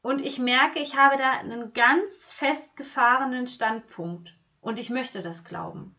und 0.00 0.24
ich 0.24 0.38
merke, 0.38 0.78
ich 0.78 0.96
habe 0.96 1.18
da 1.18 1.32
einen 1.32 1.74
ganz 1.74 2.30
festgefahrenen 2.30 3.46
Standpunkt 3.46 4.34
und 4.62 4.78
ich 4.78 4.88
möchte 4.88 5.20
das 5.20 5.44
glauben. 5.44 5.94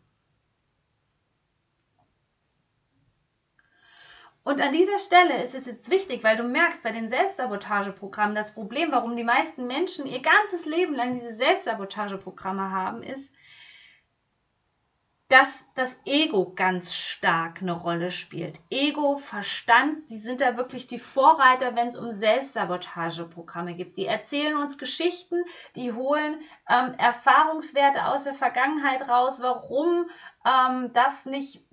Und 4.44 4.62
an 4.62 4.72
dieser 4.72 5.00
Stelle 5.00 5.44
ist 5.44 5.54
es 5.54 5.66
jetzt 5.66 5.92
wichtig, 5.92 6.24
weil 6.24 6.38
du 6.38 6.44
merkst 6.44 6.82
bei 6.82 6.92
den 6.92 7.10
Selbstsabotageprogrammen, 7.10 8.36
das 8.36 8.54
Problem, 8.54 8.92
warum 8.92 9.16
die 9.16 9.24
meisten 9.24 9.68
Menschen 9.68 10.06
ihr 10.06 10.22
ganzes 10.22 10.66
Leben 10.66 10.96
lang 10.96 11.14
diese 11.14 11.36
Selbstsabotageprogramme 11.36 12.72
haben, 12.72 13.04
ist, 13.04 13.34
dass 15.30 15.64
das 15.76 16.00
Ego 16.06 16.54
ganz 16.56 16.96
stark 16.96 17.62
eine 17.62 17.74
Rolle 17.74 18.10
spielt. 18.10 18.60
Ego, 18.72 19.18
Verstand, 19.18 20.10
die 20.10 20.18
sind 20.18 20.42
da 20.42 20.58
wirklich 20.58 20.88
die 20.88 20.98
Vorreiter, 20.98 21.76
wenn 21.76 21.90
es 21.90 21.96
um 21.96 22.12
Selbstsabotageprogramme 22.12 23.76
geht. 23.76 23.96
Die 23.98 24.08
erzählen 24.08 24.58
uns 24.58 24.80
Geschichten, 24.80 25.44
die 25.76 25.94
holen 25.94 26.42
ähm, 26.68 26.96
Erfahrungswerte 26.98 28.06
aus 28.06 28.24
der 28.24 28.34
Vergangenheit 28.34 29.08
raus, 29.08 29.40
warum 29.40 30.10
ähm, 30.44 30.92
das 30.94 31.28
nicht 31.28 31.64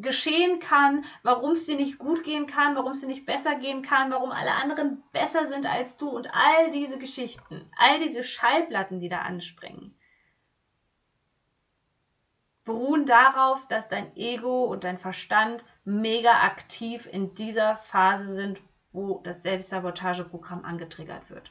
geschehen 0.00 0.58
kann, 0.58 1.04
warum 1.22 1.52
es 1.52 1.66
dir 1.66 1.76
nicht 1.76 1.98
gut 1.98 2.24
gehen 2.24 2.46
kann, 2.46 2.76
warum 2.76 2.92
es 2.92 3.00
dir 3.00 3.08
nicht 3.08 3.26
besser 3.26 3.56
gehen 3.56 3.82
kann, 3.82 4.10
warum 4.10 4.32
alle 4.32 4.54
anderen 4.54 5.02
besser 5.12 5.48
sind 5.48 5.66
als 5.66 5.96
du 5.96 6.08
und 6.08 6.32
all 6.32 6.70
diese 6.70 6.98
Geschichten, 6.98 7.70
all 7.76 7.98
diese 7.98 8.24
Schallplatten, 8.24 9.00
die 9.00 9.10
da 9.10 9.20
anspringen, 9.20 9.94
beruhen 12.64 13.04
darauf, 13.04 13.66
dass 13.68 13.88
dein 13.88 14.16
Ego 14.16 14.64
und 14.64 14.84
dein 14.84 14.98
Verstand 14.98 15.64
mega 15.84 16.42
aktiv 16.42 17.06
in 17.10 17.34
dieser 17.34 17.76
Phase 17.76 18.34
sind, 18.34 18.62
wo 18.92 19.20
das 19.24 19.42
Selbstsabotageprogramm 19.42 20.64
angetriggert 20.64 21.28
wird. 21.28 21.50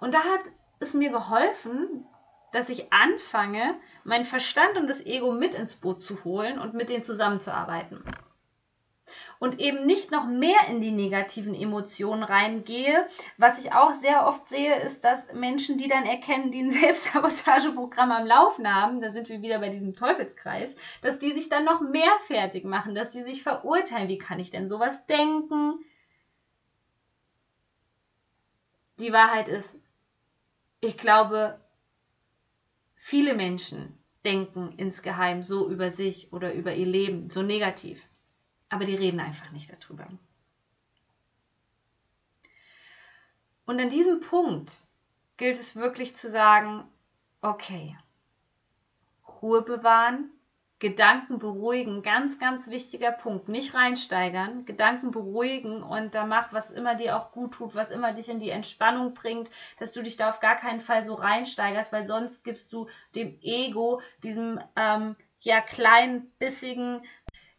Und 0.00 0.14
da 0.14 0.20
hat 0.20 0.50
es 0.80 0.94
mir 0.94 1.10
geholfen, 1.10 2.06
dass 2.52 2.68
ich 2.68 2.92
anfange, 2.92 3.74
meinen 4.04 4.24
Verstand 4.24 4.76
und 4.76 4.88
das 4.88 5.04
Ego 5.04 5.32
mit 5.32 5.54
ins 5.54 5.76
Boot 5.76 6.02
zu 6.02 6.24
holen 6.24 6.58
und 6.58 6.74
mit 6.74 6.88
denen 6.88 7.02
zusammenzuarbeiten. 7.02 8.02
Und 9.38 9.60
eben 9.60 9.86
nicht 9.86 10.10
noch 10.10 10.26
mehr 10.26 10.68
in 10.68 10.80
die 10.80 10.90
negativen 10.90 11.54
Emotionen 11.54 12.22
reingehe. 12.22 13.06
Was 13.36 13.58
ich 13.58 13.72
auch 13.72 13.94
sehr 13.94 14.26
oft 14.26 14.48
sehe, 14.48 14.74
ist, 14.80 15.04
dass 15.04 15.32
Menschen, 15.32 15.78
die 15.78 15.88
dann 15.88 16.04
erkennen, 16.04 16.50
die 16.50 16.60
ein 16.60 16.70
Selbstsabotageprogramm 16.72 18.10
am 18.10 18.26
Laufen 18.26 18.72
haben, 18.72 19.00
da 19.00 19.10
sind 19.10 19.28
wir 19.28 19.40
wieder 19.40 19.60
bei 19.60 19.68
diesem 19.68 19.94
Teufelskreis, 19.94 20.74
dass 21.02 21.18
die 21.18 21.32
sich 21.32 21.48
dann 21.48 21.64
noch 21.64 21.80
mehr 21.80 22.12
fertig 22.26 22.64
machen, 22.64 22.94
dass 22.94 23.10
die 23.10 23.22
sich 23.22 23.42
verurteilen. 23.42 24.08
Wie 24.08 24.18
kann 24.18 24.40
ich 24.40 24.50
denn 24.50 24.68
sowas 24.68 25.06
denken? 25.06 25.78
Die 28.98 29.12
Wahrheit 29.12 29.46
ist, 29.46 29.76
ich 30.80 30.96
glaube, 30.96 31.60
Viele 33.10 33.32
Menschen 33.32 33.98
denken 34.22 34.74
insgeheim 34.76 35.42
so 35.42 35.70
über 35.70 35.90
sich 35.90 36.30
oder 36.30 36.52
über 36.52 36.74
ihr 36.74 36.84
Leben, 36.84 37.30
so 37.30 37.40
negativ. 37.40 38.06
Aber 38.68 38.84
die 38.84 38.96
reden 38.96 39.18
einfach 39.18 39.50
nicht 39.50 39.72
darüber. 39.72 40.06
Und 43.64 43.80
an 43.80 43.88
diesem 43.88 44.20
Punkt 44.20 44.84
gilt 45.38 45.58
es 45.58 45.74
wirklich 45.74 46.16
zu 46.16 46.28
sagen, 46.28 46.84
okay, 47.40 47.96
Ruhe 49.40 49.62
bewahren, 49.62 50.30
Gedanken 50.80 51.38
beruhigen, 51.38 52.02
ganz, 52.02 52.38
ganz 52.38 52.68
wichtiger 52.68 53.10
Punkt. 53.10 53.48
Nicht 53.48 53.74
reinsteigern, 53.74 54.64
Gedanken 54.64 55.10
beruhigen 55.10 55.82
und 55.82 56.14
da 56.14 56.24
mach, 56.24 56.52
was 56.52 56.70
immer 56.70 56.94
dir 56.94 57.16
auch 57.16 57.32
gut 57.32 57.54
tut, 57.54 57.74
was 57.74 57.90
immer 57.90 58.12
dich 58.12 58.28
in 58.28 58.38
die 58.38 58.50
Entspannung 58.50 59.12
bringt, 59.12 59.50
dass 59.78 59.92
du 59.92 60.02
dich 60.02 60.16
da 60.16 60.30
auf 60.30 60.38
gar 60.38 60.56
keinen 60.56 60.80
Fall 60.80 61.02
so 61.02 61.14
reinsteigerst, 61.14 61.92
weil 61.92 62.04
sonst 62.04 62.44
gibst 62.44 62.72
du 62.72 62.88
dem 63.16 63.38
Ego, 63.42 64.00
diesem 64.22 64.60
ähm, 64.76 65.16
ja 65.40 65.60
kleinen, 65.60 66.30
bissigen 66.38 67.02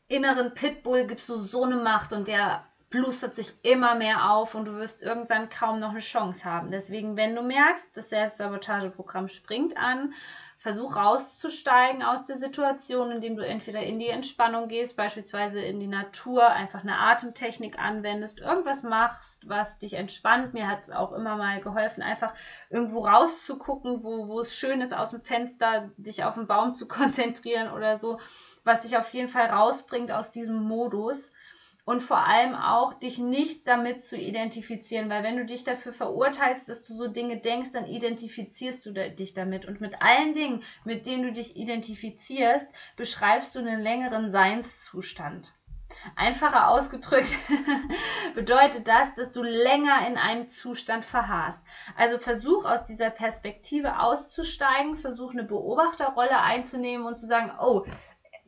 inneren 0.07 0.53
Pitbull, 0.53 1.05
gibst 1.05 1.27
du 1.29 1.35
so 1.35 1.63
eine 1.63 1.75
Macht 1.75 2.13
und 2.13 2.27
der 2.27 2.68
blustert 2.89 3.35
sich 3.35 3.53
immer 3.61 3.95
mehr 3.95 4.31
auf 4.31 4.55
und 4.55 4.65
du 4.65 4.73
wirst 4.75 5.03
irgendwann 5.03 5.49
kaum 5.49 5.79
noch 5.79 5.91
eine 5.91 5.99
Chance 5.99 6.43
haben. 6.43 6.71
Deswegen, 6.71 7.17
wenn 7.17 7.35
du 7.35 7.43
merkst, 7.43 7.95
das 7.95 8.09
Selbstsabotageprogramm 8.09 9.27
springt 9.27 9.77
an, 9.77 10.13
versuch 10.57 10.97
rauszusteigen 10.97 12.03
aus 12.03 12.25
der 12.25 12.37
Situation, 12.37 13.11
indem 13.11 13.37
du 13.37 13.45
entweder 13.45 13.81
in 13.81 13.97
die 13.97 14.09
Entspannung 14.09 14.67
gehst, 14.67 14.97
beispielsweise 14.97 15.61
in 15.61 15.79
die 15.79 15.87
Natur, 15.87 16.49
einfach 16.49 16.81
eine 16.81 16.97
Atemtechnik 16.97 17.79
anwendest, 17.79 18.39
irgendwas 18.39 18.83
machst, 18.83 19.47
was 19.47 19.77
dich 19.77 19.93
entspannt. 19.93 20.53
Mir 20.53 20.67
hat 20.67 20.81
es 20.81 20.89
auch 20.89 21.13
immer 21.13 21.37
mal 21.37 21.61
geholfen, 21.61 22.03
einfach 22.03 22.33
irgendwo 22.69 23.05
rauszugucken, 23.05 24.03
wo, 24.03 24.27
wo 24.27 24.41
es 24.41 24.55
schön 24.55 24.81
ist, 24.81 24.93
aus 24.93 25.11
dem 25.11 25.21
Fenster, 25.21 25.91
dich 25.95 26.23
auf 26.25 26.35
den 26.35 26.47
Baum 26.47 26.75
zu 26.75 26.87
konzentrieren 26.89 27.71
oder 27.71 27.97
so, 27.97 28.19
was 28.63 28.81
dich 28.81 28.97
auf 28.97 29.13
jeden 29.13 29.29
Fall 29.29 29.45
rausbringt 29.45 30.11
aus 30.11 30.31
diesem 30.31 30.61
Modus 30.61 31.31
und 31.89 32.03
vor 32.03 32.27
allem 32.27 32.53
auch 32.53 32.93
dich 32.93 33.17
nicht 33.17 33.67
damit 33.67 34.03
zu 34.03 34.15
identifizieren, 34.15 35.09
weil 35.09 35.23
wenn 35.23 35.37
du 35.37 35.45
dich 35.45 35.63
dafür 35.63 35.91
verurteilst, 35.91 36.69
dass 36.69 36.85
du 36.85 36.93
so 36.93 37.07
Dinge 37.07 37.37
denkst, 37.37 37.71
dann 37.71 37.87
identifizierst 37.87 38.85
du 38.85 38.91
dich 38.91 39.33
damit 39.33 39.65
und 39.65 39.81
mit 39.81 39.99
allen 39.99 40.35
Dingen, 40.35 40.61
mit 40.83 41.07
denen 41.07 41.23
du 41.23 41.31
dich 41.31 41.55
identifizierst, 41.55 42.67
beschreibst 42.95 43.55
du 43.55 43.59
einen 43.59 43.81
längeren 43.81 44.31
Seinszustand. 44.31 45.55
Einfacher 46.15 46.67
ausgedrückt 46.67 47.33
bedeutet 48.35 48.87
das, 48.87 49.15
dass 49.15 49.31
du 49.31 49.41
länger 49.41 50.07
in 50.07 50.15
einem 50.15 50.47
Zustand 50.51 51.05
verharrst. 51.05 51.63
Also 51.97 52.19
versuch 52.19 52.65
aus 52.65 52.85
dieser 52.85 53.09
Perspektive 53.09 53.99
auszusteigen, 53.99 54.95
versuch 54.95 55.31
eine 55.31 55.43
Beobachterrolle 55.43 56.39
einzunehmen 56.39 57.07
und 57.07 57.15
zu 57.15 57.25
sagen, 57.25 57.51
oh, 57.59 57.83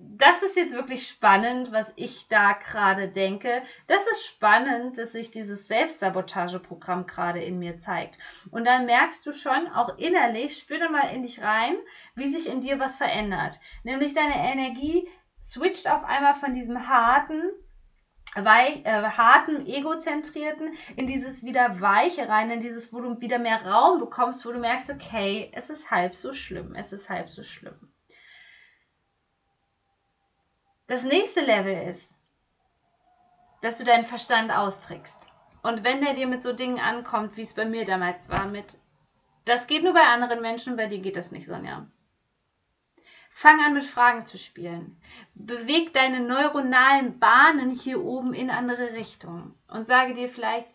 das 0.03 0.41
ist 0.41 0.55
jetzt 0.55 0.73
wirklich 0.73 1.07
spannend, 1.07 1.71
was 1.71 1.93
ich 1.95 2.27
da 2.27 2.53
gerade 2.53 3.09
denke. 3.09 3.61
Das 3.87 4.05
ist 4.07 4.25
spannend, 4.25 4.97
dass 4.97 5.11
sich 5.11 5.31
dieses 5.31 5.67
Selbstsabotageprogramm 5.67 7.05
gerade 7.05 7.41
in 7.41 7.59
mir 7.59 7.79
zeigt. 7.79 8.17
Und 8.51 8.65
dann 8.65 8.85
merkst 8.85 9.25
du 9.25 9.31
schon, 9.31 9.67
auch 9.67 9.97
innerlich, 9.97 10.57
spür 10.57 10.79
da 10.79 10.89
mal 10.89 11.13
in 11.13 11.23
dich 11.23 11.41
rein, 11.41 11.75
wie 12.15 12.27
sich 12.27 12.47
in 12.47 12.61
dir 12.61 12.79
was 12.79 12.97
verändert. 12.97 13.59
Nämlich 13.83 14.13
deine 14.13 14.35
Energie 14.35 15.07
switcht 15.41 15.89
auf 15.89 16.03
einmal 16.03 16.35
von 16.35 16.53
diesem 16.53 16.87
harten, 16.87 17.41
weich, 18.35 18.85
äh, 18.85 19.03
harten, 19.03 19.65
egozentrierten 19.65 20.73
in 20.95 21.07
dieses 21.07 21.43
wieder 21.43 21.81
weiche 21.81 22.29
rein, 22.29 22.51
in 22.51 22.59
dieses, 22.59 22.93
wo 22.93 23.01
du 23.01 23.19
wieder 23.19 23.39
mehr 23.39 23.65
Raum 23.65 23.99
bekommst, 23.99 24.45
wo 24.45 24.51
du 24.51 24.59
merkst, 24.59 24.89
okay, 24.89 25.51
es 25.53 25.69
ist 25.69 25.91
halb 25.91 26.15
so 26.15 26.33
schlimm, 26.33 26.75
es 26.75 26.93
ist 26.93 27.09
halb 27.09 27.29
so 27.29 27.43
schlimm. 27.43 27.91
Das 30.91 31.05
nächste 31.05 31.39
Level 31.39 31.87
ist, 31.87 32.17
dass 33.61 33.77
du 33.77 33.85
deinen 33.85 34.05
Verstand 34.05 34.51
austrickst. 34.51 35.25
Und 35.63 35.85
wenn 35.85 36.01
der 36.01 36.15
dir 36.15 36.27
mit 36.27 36.43
so 36.43 36.51
Dingen 36.51 36.81
ankommt, 36.81 37.37
wie 37.37 37.43
es 37.43 37.53
bei 37.53 37.63
mir 37.63 37.85
damals 37.85 38.27
war, 38.27 38.45
mit, 38.45 38.77
das 39.45 39.67
geht 39.67 39.85
nur 39.85 39.93
bei 39.93 40.03
anderen 40.03 40.41
Menschen, 40.41 40.75
bei 40.75 40.87
dir 40.87 40.99
geht 40.99 41.15
das 41.15 41.31
nicht, 41.31 41.45
Sonja. 41.45 41.87
Fang 43.29 43.63
an 43.63 43.73
mit 43.73 43.85
Fragen 43.85 44.25
zu 44.25 44.37
spielen. 44.37 45.01
Beweg 45.33 45.93
deine 45.93 46.19
neuronalen 46.19 47.19
Bahnen 47.19 47.71
hier 47.71 48.03
oben 48.03 48.33
in 48.33 48.49
andere 48.49 48.91
Richtungen 48.91 49.57
und 49.69 49.85
sage 49.85 50.13
dir 50.13 50.27
vielleicht, 50.27 50.67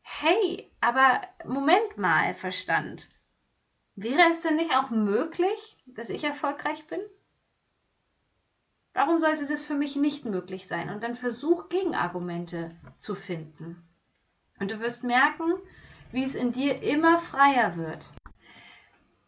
hey, 0.00 0.72
aber 0.80 1.20
Moment 1.44 1.98
mal, 1.98 2.32
Verstand. 2.32 3.06
Wäre 3.96 4.30
es 4.30 4.40
denn 4.40 4.56
nicht 4.56 4.74
auch 4.74 4.88
möglich, 4.88 5.76
dass 5.84 6.08
ich 6.08 6.24
erfolgreich 6.24 6.86
bin? 6.86 7.02
Warum 8.94 9.20
sollte 9.20 9.46
das 9.46 9.62
für 9.62 9.74
mich 9.74 9.96
nicht 9.96 10.24
möglich 10.24 10.66
sein? 10.66 10.90
Und 10.90 11.02
dann 11.02 11.14
versuch 11.14 11.68
Gegenargumente 11.68 12.76
zu 12.98 13.14
finden. 13.14 13.82
Und 14.60 14.70
du 14.70 14.80
wirst 14.80 15.02
merken, 15.02 15.54
wie 16.12 16.22
es 16.22 16.34
in 16.34 16.52
dir 16.52 16.82
immer 16.82 17.18
freier 17.18 17.76
wird. 17.76 18.12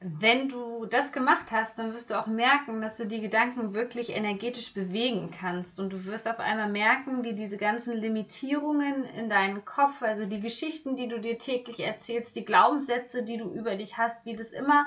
Wenn 0.06 0.50
du 0.50 0.84
das 0.84 1.12
gemacht 1.12 1.50
hast, 1.50 1.78
dann 1.78 1.94
wirst 1.94 2.10
du 2.10 2.20
auch 2.20 2.26
merken, 2.26 2.82
dass 2.82 2.98
du 2.98 3.06
die 3.06 3.22
Gedanken 3.22 3.72
wirklich 3.72 4.10
energetisch 4.10 4.74
bewegen 4.74 5.30
kannst. 5.30 5.80
Und 5.80 5.94
du 5.94 6.04
wirst 6.04 6.28
auf 6.28 6.40
einmal 6.40 6.70
merken, 6.70 7.24
wie 7.24 7.32
diese 7.32 7.56
ganzen 7.56 7.94
Limitierungen 7.94 9.04
in 9.04 9.30
deinen 9.30 9.64
Kopf, 9.64 10.02
also 10.02 10.26
die 10.26 10.40
Geschichten, 10.40 10.96
die 10.96 11.08
du 11.08 11.20
dir 11.20 11.38
täglich 11.38 11.80
erzählst, 11.80 12.36
die 12.36 12.44
Glaubenssätze, 12.44 13.22
die 13.22 13.38
du 13.38 13.50
über 13.50 13.76
dich 13.76 13.96
hast, 13.96 14.26
wie 14.26 14.36
das 14.36 14.52
immer 14.52 14.84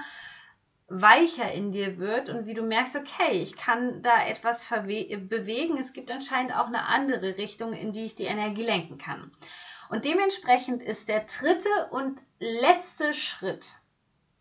weicher 0.87 1.51
in 1.51 1.71
dir 1.71 1.97
wird 1.97 2.29
und 2.29 2.45
wie 2.45 2.53
du 2.53 2.63
merkst, 2.63 2.95
okay, 2.95 3.41
ich 3.41 3.57
kann 3.57 4.01
da 4.01 4.25
etwas 4.25 4.69
bewegen. 4.69 5.77
Es 5.77 5.93
gibt 5.93 6.09
anscheinend 6.09 6.55
auch 6.55 6.67
eine 6.67 6.85
andere 6.85 7.37
Richtung, 7.37 7.73
in 7.73 7.91
die 7.91 8.05
ich 8.05 8.15
die 8.15 8.23
Energie 8.23 8.63
lenken 8.63 8.97
kann. 8.97 9.31
Und 9.89 10.05
dementsprechend 10.05 10.81
ist 10.83 11.07
der 11.07 11.21
dritte 11.21 11.69
und 11.91 12.19
letzte 12.39 13.13
Schritt, 13.13 13.75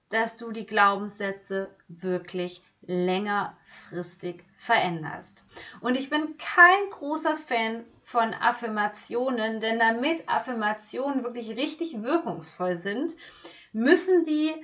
dass 0.09 0.39
du 0.39 0.53
die 0.53 0.67
Glaubenssätze 0.67 1.75
wirklich 1.89 2.63
längerfristig 2.83 4.45
veränderst. 4.57 5.45
Und 5.81 5.97
ich 5.97 6.11
bin 6.11 6.37
kein 6.39 6.91
großer 6.91 7.37
Fan 7.37 7.85
von 8.03 8.33
Affirmationen, 8.35 9.59
denn 9.59 9.81
damit 9.81 10.29
Affirmationen 10.29 11.25
wirklich 11.25 11.51
richtig 11.51 12.03
wirkungsvoll 12.03 12.77
sind, 12.77 13.17
müssen 13.73 14.23
die 14.25 14.55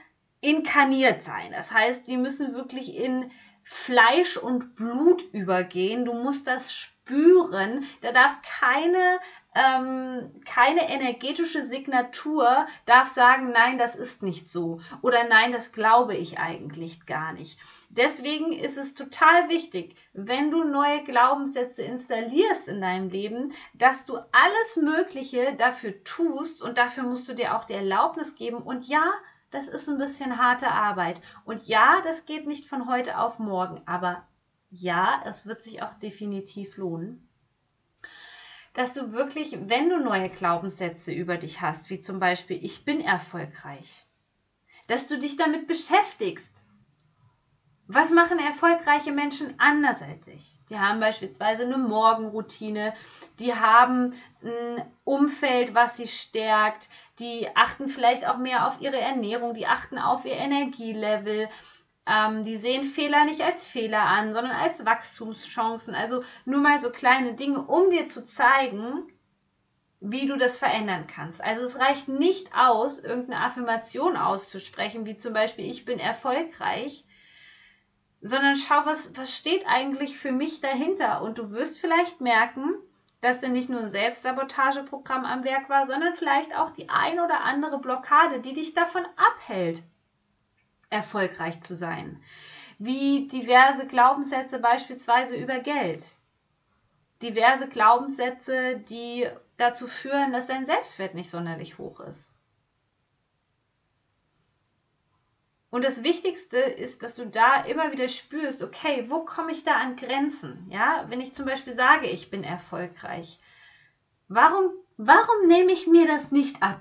inkarniert 0.42 1.22
sein. 1.22 1.52
Das 1.52 1.72
heißt, 1.72 2.06
die 2.06 2.18
müssen 2.18 2.54
wirklich 2.54 2.94
in 2.94 3.30
Fleisch 3.64 4.36
und 4.36 4.74
Blut 4.74 5.22
übergehen. 5.32 6.04
Du 6.04 6.12
musst 6.12 6.46
das 6.46 6.74
spüren. 6.74 7.84
Da 8.02 8.12
darf 8.12 8.38
keine 8.42 9.20
ähm, 9.54 10.40
keine 10.46 10.88
energetische 10.88 11.62
Signatur 11.62 12.66
darf 12.86 13.08
sagen, 13.08 13.52
nein, 13.52 13.76
das 13.76 13.94
ist 13.94 14.22
nicht 14.22 14.48
so 14.48 14.80
oder 15.02 15.24
nein, 15.24 15.52
das 15.52 15.72
glaube 15.72 16.14
ich 16.14 16.38
eigentlich 16.38 17.04
gar 17.04 17.32
nicht. 17.32 17.58
Deswegen 17.90 18.52
ist 18.52 18.78
es 18.78 18.94
total 18.94 19.50
wichtig, 19.50 19.96
wenn 20.14 20.50
du 20.50 20.64
neue 20.64 21.04
Glaubenssätze 21.04 21.82
installierst 21.82 22.68
in 22.68 22.80
deinem 22.80 23.10
Leben, 23.10 23.52
dass 23.74 24.06
du 24.06 24.16
alles 24.16 24.76
Mögliche 24.80 25.54
dafür 25.58 26.02
tust 26.02 26.62
und 26.62 26.78
dafür 26.78 27.02
musst 27.02 27.28
du 27.28 27.34
dir 27.34 27.54
auch 27.54 27.64
die 27.64 27.74
Erlaubnis 27.74 28.36
geben 28.36 28.62
und 28.62 28.88
ja, 28.88 29.04
das 29.52 29.68
ist 29.68 29.88
ein 29.88 29.98
bisschen 29.98 30.38
harte 30.38 30.68
Arbeit. 30.70 31.20
Und 31.44 31.68
ja, 31.68 32.00
das 32.02 32.26
geht 32.26 32.46
nicht 32.46 32.64
von 32.66 32.88
heute 32.88 33.18
auf 33.18 33.38
morgen, 33.38 33.82
aber 33.86 34.26
ja, 34.70 35.22
es 35.26 35.46
wird 35.46 35.62
sich 35.62 35.82
auch 35.82 35.94
definitiv 35.94 36.76
lohnen. 36.78 37.28
Dass 38.72 38.94
du 38.94 39.12
wirklich, 39.12 39.56
wenn 39.68 39.90
du 39.90 39.98
neue 40.02 40.30
Glaubenssätze 40.30 41.12
über 41.12 41.36
dich 41.36 41.60
hast, 41.60 41.90
wie 41.90 42.00
zum 42.00 42.18
Beispiel 42.18 42.58
ich 42.64 42.86
bin 42.86 43.02
erfolgreich, 43.02 44.06
dass 44.86 45.06
du 45.06 45.18
dich 45.18 45.36
damit 45.36 45.66
beschäftigst. 45.66 46.61
Was 47.94 48.10
machen 48.10 48.38
erfolgreiche 48.38 49.12
Menschen 49.12 49.54
anders 49.58 50.00
als 50.00 50.26
ich? 50.26 50.58
Die 50.70 50.78
haben 50.78 50.98
beispielsweise 50.98 51.64
eine 51.64 51.76
Morgenroutine, 51.76 52.94
die 53.38 53.54
haben 53.54 54.14
ein 54.42 54.82
Umfeld, 55.04 55.74
was 55.74 55.98
sie 55.98 56.06
stärkt, 56.06 56.88
die 57.18 57.54
achten 57.54 57.90
vielleicht 57.90 58.26
auch 58.26 58.38
mehr 58.38 58.66
auf 58.66 58.80
ihre 58.80 58.98
Ernährung, 58.98 59.52
die 59.52 59.66
achten 59.66 59.98
auf 59.98 60.24
ihr 60.24 60.36
Energielevel, 60.36 61.50
ähm, 62.06 62.44
die 62.44 62.56
sehen 62.56 62.84
Fehler 62.84 63.26
nicht 63.26 63.42
als 63.42 63.66
Fehler 63.66 64.00
an, 64.00 64.32
sondern 64.32 64.56
als 64.56 64.86
Wachstumschancen. 64.86 65.94
Also 65.94 66.24
nur 66.46 66.60
mal 66.60 66.80
so 66.80 66.88
kleine 66.88 67.34
Dinge, 67.34 67.60
um 67.60 67.90
dir 67.90 68.06
zu 68.06 68.24
zeigen, 68.24 69.02
wie 70.00 70.26
du 70.26 70.38
das 70.38 70.56
verändern 70.56 71.06
kannst. 71.14 71.44
Also 71.44 71.62
es 71.62 71.78
reicht 71.78 72.08
nicht 72.08 72.56
aus, 72.56 72.98
irgendeine 72.98 73.44
Affirmation 73.44 74.16
auszusprechen, 74.16 75.04
wie 75.04 75.18
zum 75.18 75.34
Beispiel 75.34 75.70
ich 75.70 75.84
bin 75.84 75.98
erfolgreich, 75.98 77.04
sondern 78.22 78.56
schau, 78.56 78.86
was, 78.86 79.16
was 79.16 79.36
steht 79.36 79.66
eigentlich 79.66 80.16
für 80.16 80.32
mich 80.32 80.60
dahinter. 80.60 81.22
Und 81.22 81.38
du 81.38 81.50
wirst 81.50 81.80
vielleicht 81.80 82.20
merken, 82.20 82.74
dass 83.20 83.40
denn 83.40 83.52
nicht 83.52 83.68
nur 83.68 83.80
ein 83.80 83.90
Selbstsabotageprogramm 83.90 85.24
am 85.24 85.44
Werk 85.44 85.68
war, 85.68 85.86
sondern 85.86 86.14
vielleicht 86.14 86.56
auch 86.56 86.70
die 86.70 86.88
ein 86.88 87.20
oder 87.20 87.42
andere 87.44 87.78
Blockade, 87.78 88.40
die 88.40 88.52
dich 88.52 88.74
davon 88.74 89.04
abhält, 89.16 89.82
erfolgreich 90.90 91.60
zu 91.62 91.74
sein. 91.74 92.22
Wie 92.78 93.28
diverse 93.28 93.86
Glaubenssätze 93.86 94.58
beispielsweise 94.58 95.36
über 95.36 95.58
Geld. 95.58 96.04
Diverse 97.22 97.68
Glaubenssätze, 97.68 98.76
die 98.76 99.28
dazu 99.56 99.86
führen, 99.86 100.32
dass 100.32 100.46
dein 100.46 100.66
Selbstwert 100.66 101.14
nicht 101.14 101.30
sonderlich 101.30 101.78
hoch 101.78 102.00
ist. 102.00 102.31
Und 105.72 105.86
das 105.86 106.04
Wichtigste 106.04 106.58
ist, 106.58 107.02
dass 107.02 107.14
du 107.14 107.26
da 107.26 107.62
immer 107.62 107.92
wieder 107.92 108.06
spürst, 108.06 108.62
okay, 108.62 109.06
wo 109.08 109.24
komme 109.24 109.52
ich 109.52 109.64
da 109.64 109.76
an 109.76 109.96
Grenzen? 109.96 110.66
Ja, 110.70 111.06
wenn 111.08 111.22
ich 111.22 111.32
zum 111.32 111.46
Beispiel 111.46 111.72
sage, 111.72 112.08
ich 112.08 112.30
bin 112.30 112.44
erfolgreich, 112.44 113.40
warum, 114.28 114.70
warum 114.98 115.46
nehme 115.48 115.72
ich 115.72 115.86
mir 115.86 116.06
das 116.06 116.30
nicht 116.30 116.62
ab? 116.62 116.78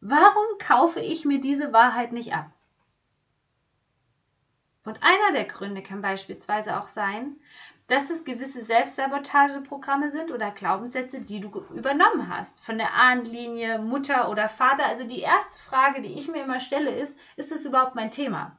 Warum 0.00 0.58
kaufe 0.58 0.98
ich 0.98 1.24
mir 1.24 1.40
diese 1.40 1.72
Wahrheit 1.72 2.10
nicht 2.10 2.34
ab? 2.34 2.50
Und 4.84 5.00
einer 5.02 5.32
der 5.32 5.44
Gründe 5.44 5.82
kann 5.82 6.02
beispielsweise 6.02 6.80
auch 6.80 6.88
sein, 6.88 7.36
dass 7.86 8.10
es 8.10 8.24
gewisse 8.24 8.64
Selbstsabotageprogramme 8.64 10.10
sind 10.10 10.32
oder 10.32 10.50
Glaubenssätze, 10.50 11.20
die 11.20 11.40
du 11.40 11.50
übernommen 11.74 12.28
hast. 12.28 12.64
Von 12.64 12.78
der 12.78 12.94
Ahnenlinie, 12.94 13.78
Mutter 13.78 14.28
oder 14.28 14.48
Vater. 14.48 14.86
Also 14.86 15.06
die 15.06 15.20
erste 15.20 15.62
Frage, 15.62 16.02
die 16.02 16.18
ich 16.18 16.28
mir 16.28 16.42
immer 16.42 16.58
stelle, 16.58 16.90
ist, 16.90 17.18
ist 17.36 17.52
es 17.52 17.64
überhaupt 17.64 17.94
mein 17.94 18.10
Thema? 18.10 18.56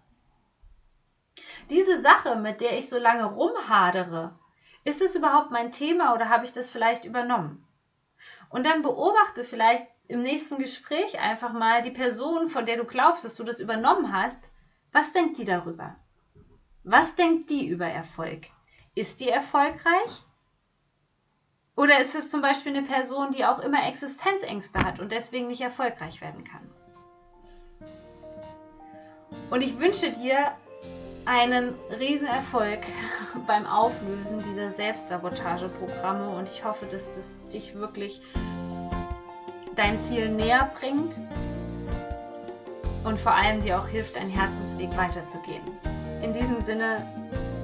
Diese 1.70 2.02
Sache, 2.02 2.36
mit 2.36 2.62
der 2.62 2.78
ich 2.78 2.88
so 2.90 3.00
lange 3.00 3.26
rumhadere, 3.26 4.38
ist 4.86 5.02
es 5.02 5.16
überhaupt 5.16 5.52
mein 5.52 5.72
Thema 5.72 6.14
oder 6.14 6.30
habe 6.30 6.46
ich 6.46 6.54
das 6.54 6.70
vielleicht 6.70 7.06
übernommen? 7.06 7.66
Und 8.50 8.66
dann 8.66 8.82
beobachte 8.82 9.44
vielleicht 9.44 9.88
im 10.08 10.22
nächsten 10.22 10.58
Gespräch 10.58 11.20
einfach 11.20 11.54
mal 11.54 11.82
die 11.82 11.92
Person, 11.92 12.50
von 12.50 12.66
der 12.66 12.78
du 12.78 12.86
glaubst, 12.86 13.26
dass 13.26 13.36
du 13.36 13.44
das 13.44 13.60
übernommen 13.60 14.14
hast. 14.14 14.52
Was 14.92 15.12
denkt 15.12 15.38
die 15.38 15.46
darüber? 15.46 15.96
Was 16.84 17.16
denkt 17.16 17.50
die 17.50 17.68
über 17.68 17.86
Erfolg? 17.86 18.48
Ist 18.94 19.22
die 19.22 19.30
erfolgreich? 19.30 20.24
Oder 21.78 22.02
ist 22.02 22.14
es 22.14 22.30
zum 22.30 22.42
Beispiel 22.42 22.76
eine 22.76 22.86
Person, 22.86 23.32
die 23.32 23.46
auch 23.46 23.60
immer 23.60 23.88
Existenzängste 23.88 24.80
hat 24.80 25.00
und 25.00 25.12
deswegen 25.12 25.48
nicht 25.48 25.62
erfolgreich 25.62 26.20
werden 26.20 26.44
kann? 26.44 26.70
Und 29.50 29.62
ich 29.62 29.80
wünsche 29.80 30.12
dir 30.12 30.52
einen 31.26 31.74
Riesenerfolg 32.00 32.82
beim 33.48 33.66
Auflösen 33.66 34.44
dieser 34.44 34.74
Selbstsabotageprogramme 34.74 36.36
und 36.36 36.50
ich 36.50 36.66
hoffe, 36.66 36.86
dass 36.86 37.16
das 37.16 37.38
dich 37.48 37.76
wirklich 37.76 38.22
dein 39.76 39.98
Ziel 40.00 40.30
näher 40.30 40.70
bringt 40.78 41.18
und 43.06 43.18
vor 43.20 43.32
allem 43.32 43.62
dir 43.62 43.80
auch 43.80 43.88
hilft, 43.88 44.18
einen 44.18 44.30
Herzensweg 44.30 44.96
weiterzugehen. 44.98 45.93
In 46.24 46.32
diesem 46.32 46.64
Sinne, 46.64 47.06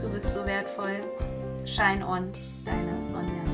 du 0.01 0.09
bist 0.09 0.33
so 0.33 0.45
wertvoll. 0.45 0.99
Shine 1.65 2.05
on, 2.05 2.29
deine 2.65 2.91
Sonja. 3.09 3.48